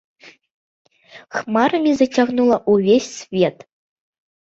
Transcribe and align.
Хмарамі 1.37 1.91
зацягнула 2.01 2.57
ўвесь 2.77 3.15
свет. 3.23 3.57